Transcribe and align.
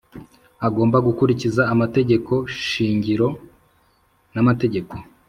Agomba 0.67 0.97
gukurikiza 1.07 1.61
amategeko 1.73 2.33
shingiro 2.67 3.27
n’amategeko 4.33 4.93